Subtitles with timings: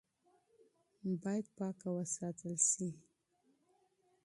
[1.23, 2.89] باید پاکه وساتل شي.